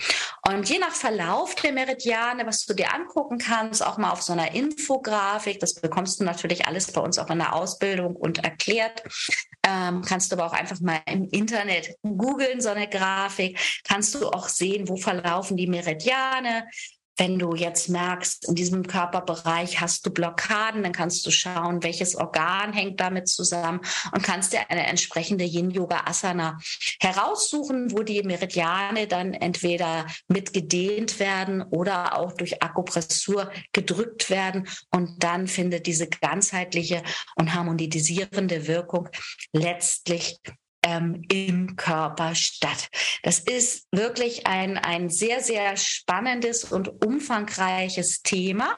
Und 0.46 0.70
je 0.70 0.80
nach 0.80 0.92
Verlauf 0.92 1.56
der 1.56 1.72
Meridiane, 1.72 2.46
was 2.46 2.66
du 2.66 2.74
dir 2.74 2.94
angucken 2.94 3.38
kannst, 3.38 3.86
auch 3.86 3.98
mal 3.98 4.12
auf 4.12 4.22
so 4.22 4.34
einer 4.34 4.54
Infografik, 4.54 5.62
das 5.62 5.76
bekommst 5.76 6.20
du 6.20 6.26
natürlich 6.26 6.68
alles 6.68 6.92
bei 6.92 7.00
uns 7.00 7.18
auch 7.20 7.30
in 7.30 7.40
der 7.40 7.56
Ausbildung 7.56 8.18
und 8.18 8.44
erklärt, 8.44 9.02
ähm, 9.66 10.02
kannst 10.02 10.30
du 10.30 10.36
aber 10.36 10.48
auch 10.48 10.54
einfach 10.54 10.82
mal 10.82 11.00
im 11.06 11.30
Internet 11.30 11.96
googeln, 12.02 12.60
so 12.60 12.70
eine 12.70 12.90
Grafik, 12.90 13.58
kannst 13.88 14.14
du 14.16 14.28
auch 14.28 14.50
sehen, 14.50 14.90
wo 14.90 14.98
verlaufen 14.98 15.56
die 15.56 15.68
Meridiane, 15.68 16.68
wenn 17.18 17.38
du 17.38 17.56
jetzt 17.56 17.90
merkst, 17.90 18.48
in 18.48 18.56
diesem 18.56 18.88
Körperbereich 18.88 19.82
hast 19.82 20.06
du 20.06 20.12
Blockaden, 20.12 20.84
dann 20.84 20.92
kannst 20.92 21.26
du 21.26 21.32
schauen, 21.32 21.84
welches 21.84 22.16
Organ 22.16 22.74
hängt 22.74 23.00
damit 23.00 23.28
zusammen 23.28 23.82
und 24.12 24.24
kannst 24.24 24.54
dir 24.54 24.70
eine 24.70 24.88
entsprechende 24.88 25.44
Yin-Yoga-Asana 25.44 26.58
heraussuchen, 27.00 27.92
wo 27.92 28.04
die 28.04 28.24
Meridiane 28.24 29.08
dann 29.08 29.34
entweder 29.34 30.08
mit 30.28 30.54
gedehnt 30.54 31.20
werden 31.20 31.62
oder 31.62 32.18
auch 32.18 32.32
durch 32.32 32.64
Akupressur 32.64 33.52
gedrückt 33.74 34.30
werden. 34.30 34.68
Und 34.90 35.24
dann 35.24 35.48
findet 35.48 35.88
diese 35.88 36.08
ganzheitliche 36.08 37.04
und 37.36 37.54
harmonisierende 37.54 38.68
Wirkung 38.68 39.10
letztlich 39.54 40.40
ähm, 40.84 41.24
im 41.32 41.76
Körper 41.76 42.36
statt. 42.36 42.90
Das 43.24 43.40
ist 43.40 43.88
wirklich 43.92 44.48
ein, 44.48 44.78
ein 44.78 45.10
sehr, 45.10 45.42
sehr 45.42 45.78
spannendes 45.78 46.66
und 46.66 47.04
umfangreiches 47.06 48.22
Thema. 48.22 48.78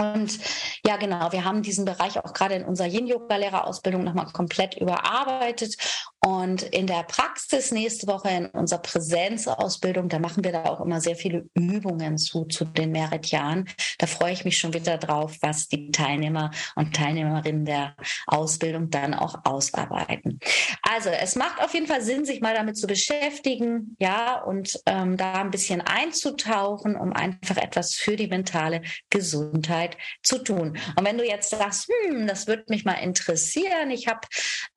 Und 0.00 0.38
ja, 0.86 0.96
genau, 0.96 1.30
wir 1.32 1.44
haben 1.44 1.62
diesen 1.62 1.84
Bereich 1.84 2.18
auch 2.18 2.32
gerade 2.32 2.54
in 2.54 2.64
unserer 2.64 2.88
Yin-Yoga-Lehrerausbildung 2.88 4.02
nochmal 4.02 4.26
komplett 4.32 4.76
überarbeitet. 4.76 5.76
Und 6.22 6.62
in 6.62 6.86
der 6.86 7.02
Praxis 7.04 7.70
nächste 7.70 8.06
Woche 8.06 8.28
in 8.28 8.46
unserer 8.46 8.80
Präsenzausbildung, 8.80 10.08
da 10.08 10.18
machen 10.18 10.44
wir 10.44 10.52
da 10.52 10.64
auch 10.64 10.80
immer 10.80 11.00
sehr 11.00 11.16
viele 11.16 11.48
Übungen 11.54 12.18
zu, 12.18 12.44
zu 12.44 12.66
den 12.66 12.92
Meridianen. 12.92 13.68
Da 13.98 14.06
freue 14.06 14.32
ich 14.32 14.44
mich 14.44 14.58
schon 14.58 14.74
wieder 14.74 14.98
drauf, 14.98 15.36
was 15.40 15.68
die 15.68 15.90
Teilnehmer 15.90 16.50
und 16.76 16.94
Teilnehmerinnen 16.94 17.64
der 17.64 17.94
Ausbildung 18.26 18.90
dann 18.90 19.14
auch 19.14 19.34
ausarbeiten. 19.44 20.40
Also 20.82 21.08
es 21.08 21.36
macht 21.36 21.62
auf 21.62 21.72
jeden 21.72 21.86
Fall 21.86 22.02
Sinn, 22.02 22.24
sich 22.24 22.40
mal 22.40 22.54
damit 22.54 22.76
zu 22.76 22.86
beschäftigen, 22.86 23.96
ja, 23.98 24.42
und 24.42 24.78
ähm, 24.86 25.16
da 25.16 25.34
ein 25.34 25.50
bisschen 25.50 25.80
einzutauchen, 25.80 26.96
um 26.96 27.12
einfach 27.12 27.56
etwas 27.56 27.94
für 27.94 28.16
die 28.16 28.28
mentale 28.28 28.82
Gesundheit 29.08 29.89
zu 30.22 30.38
tun. 30.38 30.78
Und 30.96 31.04
wenn 31.04 31.18
du 31.18 31.26
jetzt 31.26 31.50
sagst, 31.50 31.88
hm, 31.88 32.26
das 32.26 32.46
würde 32.46 32.64
mich 32.68 32.84
mal 32.84 32.94
interessieren, 32.94 33.90
ich 33.90 34.08
habe 34.08 34.20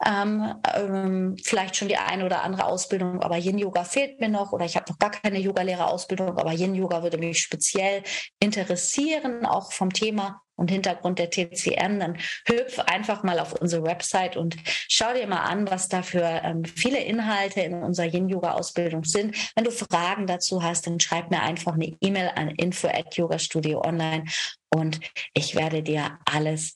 ähm, 0.06 0.56
ähm, 0.76 1.36
vielleicht 1.44 1.76
schon 1.76 1.88
die 1.88 1.98
eine 1.98 2.26
oder 2.26 2.44
andere 2.44 2.66
Ausbildung, 2.66 3.22
aber 3.22 3.38
Yin-Yoga 3.38 3.84
fehlt 3.84 4.20
mir 4.20 4.30
noch 4.30 4.52
oder 4.52 4.66
ich 4.66 4.76
habe 4.76 4.90
noch 4.90 5.00
gar 5.00 5.12
keine 5.12 5.40
Yogalehrerausbildung, 5.40 6.38
aber 6.38 6.52
Yin-Yoga 6.52 7.04
würde 7.04 7.18
mich 7.18 7.40
speziell 7.40 8.04
interessieren, 8.40 9.46
auch 9.46 9.72
vom 9.72 9.92
Thema 9.92 10.42
und 10.56 10.72
Hintergrund 10.72 11.20
der 11.20 11.30
TCM, 11.30 12.00
dann 12.00 12.18
hüpf 12.46 12.80
einfach 12.80 13.24
mal 13.24 13.40
auf 13.40 13.54
unsere 13.54 13.84
Website 13.84 14.38
und 14.38 14.56
schau 14.66 15.14
dir 15.14 15.28
mal 15.28 15.42
an, 15.42 15.70
was 15.70 15.90
da 15.90 16.02
für 16.02 16.24
ähm, 16.44 16.64
viele 16.66 17.00
Inhalte 17.00 17.62
in 17.62 17.74
unserer 17.76 18.08
Yin-Yoga-Ausbildung 18.08 19.04
sind. 19.04 19.36
Wenn 19.56 19.66
du 19.66 19.72
Fragen 19.72 20.28
dazu 20.28 20.64
hast, 20.64 20.88
dann 20.88 21.00
schreib 21.00 21.32
mir 21.32 21.42
einfach 21.42 21.74
eine 21.74 21.96
E-Mail 22.02 22.32
an 22.36 22.50
info 22.50 22.88
at 22.88 23.16
Yoga 23.16 23.38
Online 23.86 24.26
und 24.70 25.00
ich 25.34 25.56
werde 25.56 25.84
dir 25.84 26.18
alles 26.26 26.76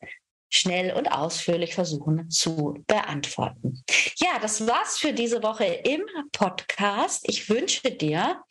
schnell 0.50 0.94
und 0.94 1.12
ausführlich 1.12 1.76
versuchen 1.76 2.30
zu 2.30 2.84
beantworten. 2.88 3.84
Ja, 4.18 4.40
das 4.42 4.66
war's 4.66 4.98
für 4.98 5.14
diese 5.14 5.44
Woche 5.44 5.66
im 5.66 6.02
Podcast. 6.32 7.28
Ich 7.28 7.50
wünsche 7.50 7.92
dir, 7.92 8.42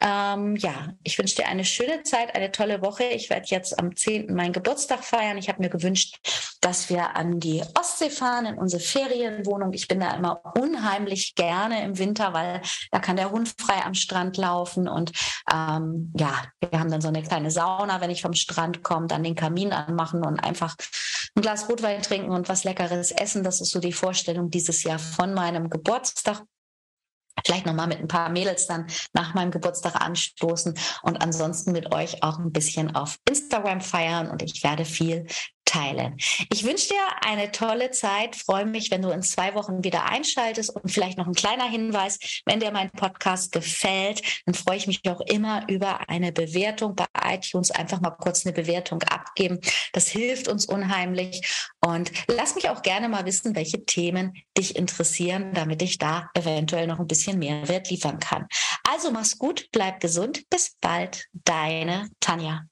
ähm, 0.00 0.56
ja, 0.56 0.92
ich 1.02 1.18
wünsche 1.18 1.36
dir 1.36 1.46
eine 1.46 1.64
schöne 1.64 2.02
Zeit, 2.02 2.34
eine 2.34 2.50
tolle 2.50 2.82
Woche. 2.82 3.04
Ich 3.04 3.30
werde 3.30 3.46
jetzt 3.48 3.78
am 3.78 3.94
10. 3.94 4.34
meinen 4.34 4.52
Geburtstag 4.52 5.04
feiern. 5.04 5.38
Ich 5.38 5.48
habe 5.48 5.62
mir 5.62 5.70
gewünscht, 5.70 6.18
dass 6.60 6.90
wir 6.90 7.16
an 7.16 7.40
die 7.40 7.62
Ostsee 7.78 8.10
fahren, 8.10 8.46
in 8.46 8.58
unsere 8.58 8.82
Ferienwohnung. 8.82 9.72
Ich 9.72 9.88
bin 9.88 10.00
da 10.00 10.14
immer 10.14 10.42
unheimlich 10.58 11.34
gerne 11.34 11.84
im 11.84 11.98
Winter, 11.98 12.32
weil 12.32 12.60
da 12.90 12.98
kann 12.98 13.16
der 13.16 13.30
Hund 13.30 13.54
frei 13.58 13.84
am 13.84 13.94
Strand 13.94 14.36
laufen. 14.36 14.88
Und 14.88 15.12
ähm, 15.52 16.12
ja, 16.18 16.44
wir 16.60 16.80
haben 16.80 16.90
dann 16.90 17.00
so 17.00 17.08
eine 17.08 17.22
kleine 17.22 17.50
Sauna, 17.50 18.00
wenn 18.00 18.10
ich 18.10 18.22
vom 18.22 18.34
Strand 18.34 18.82
komme, 18.82 19.06
dann 19.06 19.22
den 19.22 19.34
Kamin 19.34 19.72
anmachen 19.72 20.24
und 20.24 20.40
einfach 20.40 20.76
ein 21.36 21.42
Glas 21.42 21.68
Rotwein 21.68 22.02
trinken 22.02 22.30
und 22.30 22.48
was 22.48 22.64
Leckeres 22.64 23.10
essen. 23.10 23.42
Das 23.42 23.60
ist 23.60 23.70
so 23.70 23.80
die 23.80 23.92
Vorstellung 23.92 24.50
dieses 24.50 24.82
Jahr 24.84 24.98
von 24.98 25.34
meinem 25.34 25.68
Geburtstag. 25.68 26.42
Vielleicht 27.44 27.66
nochmal 27.66 27.88
mit 27.88 27.98
ein 27.98 28.08
paar 28.08 28.28
Mädels 28.30 28.66
dann 28.66 28.86
nach 29.12 29.34
meinem 29.34 29.50
Geburtstag 29.50 29.96
anstoßen 29.96 30.78
und 31.02 31.20
ansonsten 31.20 31.72
mit 31.72 31.92
euch 31.92 32.22
auch 32.22 32.38
ein 32.38 32.52
bisschen 32.52 32.94
auf 32.94 33.18
Instagram 33.28 33.80
feiern 33.80 34.30
und 34.30 34.42
ich 34.42 34.62
werde 34.62 34.84
viel 34.84 35.26
teilen. 35.74 36.16
Ich 36.52 36.64
wünsche 36.64 36.88
dir 36.88 37.02
eine 37.26 37.50
tolle 37.50 37.90
Zeit, 37.90 38.36
freue 38.36 38.66
mich, 38.66 38.90
wenn 38.90 39.02
du 39.02 39.10
in 39.10 39.22
zwei 39.22 39.54
Wochen 39.54 39.82
wieder 39.82 40.04
einschaltest 40.04 40.74
und 40.74 40.90
vielleicht 40.90 41.18
noch 41.18 41.26
ein 41.26 41.34
kleiner 41.34 41.68
Hinweis, 41.68 42.18
wenn 42.46 42.60
dir 42.60 42.70
mein 42.70 42.90
Podcast 42.90 43.52
gefällt, 43.52 44.22
dann 44.46 44.54
freue 44.54 44.76
ich 44.76 44.86
mich 44.86 45.00
auch 45.08 45.20
immer 45.20 45.68
über 45.68 46.08
eine 46.08 46.32
Bewertung 46.32 46.94
bei 46.94 47.06
iTunes, 47.22 47.70
einfach 47.70 48.00
mal 48.00 48.10
kurz 48.10 48.46
eine 48.46 48.54
Bewertung 48.54 49.02
abgeben. 49.02 49.60
Das 49.92 50.08
hilft 50.08 50.48
uns 50.48 50.66
unheimlich 50.66 51.42
und 51.80 52.12
lass 52.28 52.54
mich 52.54 52.68
auch 52.68 52.82
gerne 52.82 53.08
mal 53.08 53.24
wissen, 53.24 53.56
welche 53.56 53.84
Themen 53.84 54.34
dich 54.56 54.76
interessieren, 54.76 55.52
damit 55.54 55.82
ich 55.82 55.98
da 55.98 56.30
eventuell 56.34 56.86
noch 56.86 57.00
ein 57.00 57.08
bisschen 57.08 57.38
Mehrwert 57.38 57.90
liefern 57.90 58.20
kann. 58.20 58.46
Also 58.88 59.10
mach's 59.10 59.38
gut, 59.38 59.68
bleib 59.72 60.00
gesund, 60.00 60.48
bis 60.50 60.76
bald, 60.80 61.26
deine 61.32 62.10
Tanja. 62.20 62.64